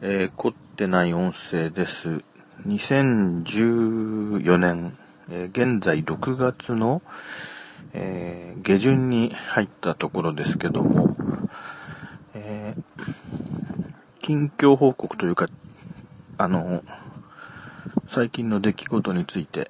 [0.00, 2.22] えー、凝ってない音声です。
[2.68, 4.96] 2014年、
[5.28, 7.02] えー、現在6月の、
[7.94, 11.12] えー、下旬に入ったところですけども、
[12.34, 12.76] え
[14.20, 15.48] 近況報告というか、
[16.36, 16.84] あの、
[18.08, 19.68] 最近の出来事について、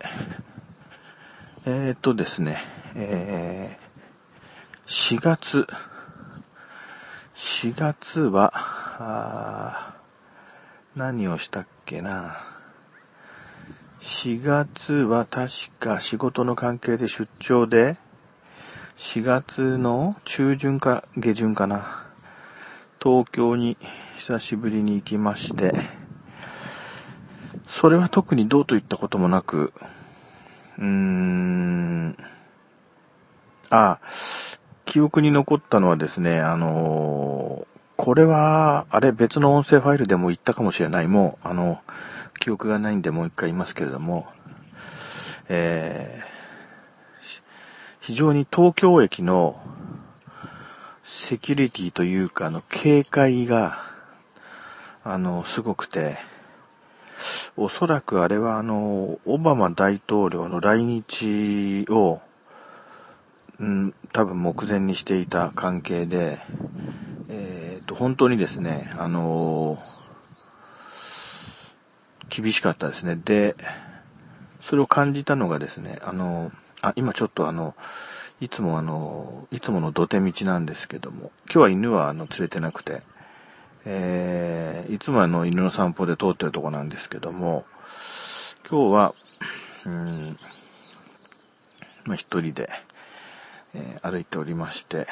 [1.65, 2.59] えっとですね、
[2.95, 3.79] え
[4.87, 5.67] 4月、
[7.35, 9.98] 4月は、
[10.99, 12.39] 何をしたっけな。
[14.01, 17.97] 4月は確か仕事の関係で出張で、
[18.97, 22.05] 4月の中旬か下旬かな。
[23.01, 23.77] 東京に
[24.17, 25.73] 久しぶりに行きまして、
[27.69, 29.73] それは特にどうといったこともなく、
[30.79, 32.17] うーん、
[33.71, 34.01] あ、
[34.85, 37.69] 記憶に残ったのはですね、あの
[38.09, 41.09] これは、あれ別の音声ファイルでも言ったかもしれない。
[41.09, 41.83] もう、あの、
[42.41, 44.27] 記憶がないんでもう一回言いますけれども、
[45.51, 47.43] えー、
[48.01, 49.61] 非常に東京駅の
[51.05, 53.85] セキュリティというか、あの、警戒が、
[55.05, 56.17] あの、すごくて、
[57.59, 62.23] おそらくあれはあの、オバマ大統領の来日を、
[63.61, 66.39] うん、多分目前にしていた関係で、
[67.89, 73.17] と、本当にですね、あのー、厳しかったですね。
[73.17, 73.57] で、
[74.61, 77.75] それを感じたのがですね、あのー、あ、今ちょっとあの、
[78.41, 83.03] いつもあの、いつもの土手道なんですけども、今日は犬はあの、連れてなくて、
[83.85, 87.65] えー、いつもあの、犬の散歩で通ってるとこなんですけども、
[88.71, 89.15] 今日は、
[89.87, 90.39] うん、
[92.05, 92.69] まあ、一人で、
[93.75, 95.07] えー、歩いておりまして、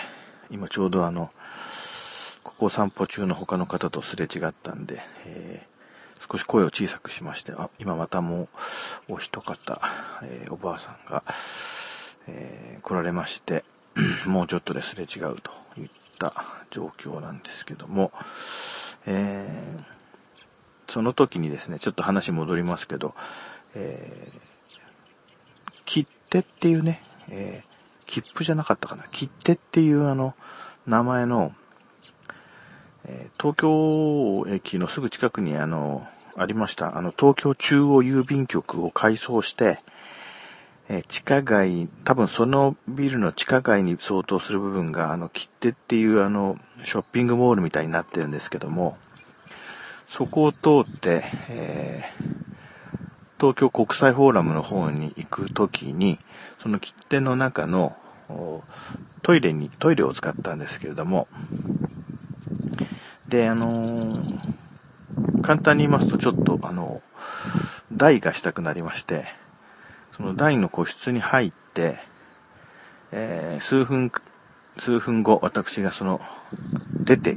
[0.51, 1.31] 今ちょうどあの、
[2.47, 8.48] ここ散歩中の他の方とすれ違ったんで、えー、少し声を小さくしまして、あ、今またも
[9.08, 9.80] うお一方、
[10.22, 11.24] えー、おばあさんが、
[12.29, 13.64] えー、来られまして、
[14.27, 15.89] もうちょっとですれ違うといっ
[16.20, 16.33] た
[16.70, 18.12] 状況なんですけども、
[19.06, 23.14] えー、その時にですね、ちょっと話戻りますけど、
[23.74, 29.05] えー、切手っていうね、えー切符じゃなかったかな。
[29.11, 30.35] 切手っていうあの、
[30.86, 31.52] 名前の、
[33.08, 36.06] え、東京駅のすぐ近くにあの、
[36.36, 36.98] ありました。
[36.98, 39.78] あの、東京中央郵便局を改装して、
[40.89, 48.96] え、地下街、多分そのビルの地下街に相当する部分が、あの、切手っていうあの、ショッピングモールみたいになってるんですけども、
[50.08, 56.18] そこを通って、えー、東京国際フォーラムの方に行くときに、
[56.61, 57.96] その切手の中の
[59.23, 61.28] トイレに、トイレを使ったんですけれども、
[63.29, 67.03] で、あのー、簡単に言いますとちょっと、あの、
[67.92, 69.27] 台がしたくなりまして、
[70.17, 71.98] その台の個室に入って、
[73.13, 74.13] えー、数分、
[74.79, 76.20] 数分後、私がその、
[76.92, 77.36] 出て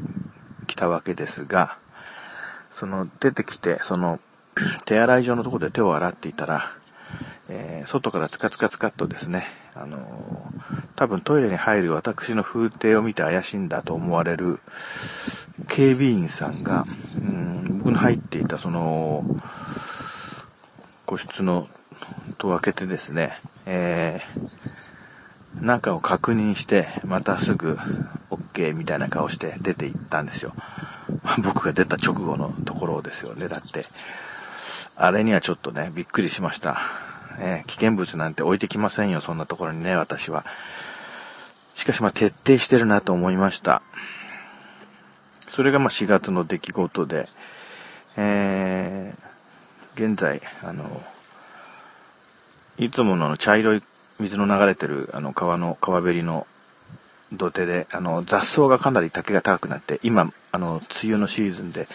[0.68, 1.78] きたわけですが、
[2.72, 4.20] その、出てきて、その、
[4.86, 6.72] 手洗い場のところで手を洗っていたら、
[7.48, 14.60] えー、外からツカツカツカっとですね、あのー、多分トイレに入る私の風景を見て怪しいんだと思われる
[15.68, 19.24] 警備員さんが、うん、僕の入っていたその、
[21.06, 21.68] 個室の
[22.38, 27.78] 戸を開けてですね、えー、中を確認して、またすぐ
[28.30, 30.54] OK みたいな顔して出て行ったんですよ。
[31.44, 33.86] 僕が出た直後のところですよね、だって。
[34.96, 36.80] あれにはちょっとね、びっくりしました。
[37.40, 40.46] え危険物なんて置いてきませんよ、そんなところにね、私は。
[41.74, 43.82] しかしまあ徹底してるなと思いました。
[45.60, 47.28] それがまあ4月の出来事で、
[48.16, 51.04] えー、現在、あの、
[52.78, 53.84] いつもの茶色い
[54.22, 56.48] 水の流れてるあの川の、川べりの
[57.34, 61.90] 土手で、あの、雑草がかなり竹が高くなって、今、あの、梅雨のシーズンで、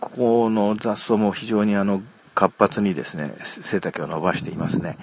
[0.00, 2.00] ここの雑草も非常にあの、
[2.34, 4.96] 活発にですね、背丈を伸ばしていますね。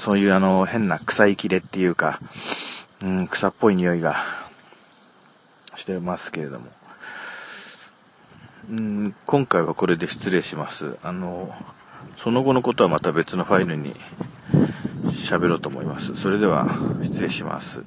[0.00, 2.20] そういうあの、変な草いきれっていうか、
[3.02, 4.37] うん、草っぽい匂いが
[5.88, 6.66] してますけれども。
[8.70, 10.96] うん、今回はこれで失礼します。
[11.02, 11.54] あの、
[12.18, 13.94] その後のことはまた別のファイルに
[15.26, 16.14] 喋ろうと思います。
[16.16, 16.68] それでは、
[17.02, 17.82] 失礼します。